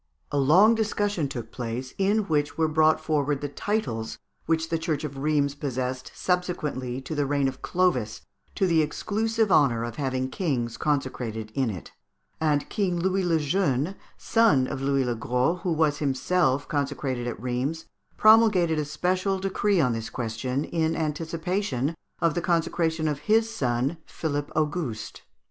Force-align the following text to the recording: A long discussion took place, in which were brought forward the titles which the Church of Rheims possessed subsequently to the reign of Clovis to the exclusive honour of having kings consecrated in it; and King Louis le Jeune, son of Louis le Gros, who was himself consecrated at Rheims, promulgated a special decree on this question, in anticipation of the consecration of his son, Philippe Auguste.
A 0.31 0.37
long 0.39 0.73
discussion 0.73 1.27
took 1.27 1.51
place, 1.51 1.93
in 1.99 2.21
which 2.23 2.57
were 2.57 2.67
brought 2.67 2.99
forward 2.99 3.39
the 3.39 3.47
titles 3.47 4.17
which 4.47 4.69
the 4.69 4.79
Church 4.79 5.03
of 5.03 5.19
Rheims 5.19 5.53
possessed 5.53 6.11
subsequently 6.15 6.99
to 7.01 7.13
the 7.13 7.27
reign 7.27 7.47
of 7.47 7.61
Clovis 7.61 8.21
to 8.55 8.65
the 8.65 8.81
exclusive 8.81 9.51
honour 9.51 9.83
of 9.83 9.97
having 9.97 10.31
kings 10.31 10.75
consecrated 10.75 11.51
in 11.53 11.69
it; 11.69 11.91
and 12.39 12.67
King 12.67 12.97
Louis 12.97 13.23
le 13.23 13.37
Jeune, 13.37 13.93
son 14.17 14.65
of 14.65 14.81
Louis 14.81 15.05
le 15.05 15.13
Gros, 15.13 15.59
who 15.61 15.71
was 15.71 15.99
himself 15.99 16.67
consecrated 16.67 17.27
at 17.27 17.39
Rheims, 17.39 17.85
promulgated 18.17 18.79
a 18.79 18.85
special 18.85 19.37
decree 19.37 19.79
on 19.79 19.93
this 19.93 20.09
question, 20.09 20.63
in 20.65 20.95
anticipation 20.95 21.93
of 22.19 22.33
the 22.33 22.41
consecration 22.41 23.07
of 23.07 23.19
his 23.29 23.51
son, 23.51 23.97
Philippe 24.07 24.49
Auguste. 24.55 25.21